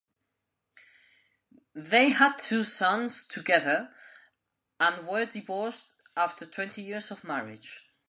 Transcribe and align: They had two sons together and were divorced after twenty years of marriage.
They 1.75 2.09
had 2.09 2.39
two 2.39 2.63
sons 2.63 3.27
together 3.27 3.93
and 4.79 5.05
were 5.07 5.27
divorced 5.27 5.93
after 6.17 6.47
twenty 6.47 6.81
years 6.81 7.11
of 7.11 7.23
marriage. 7.23 7.85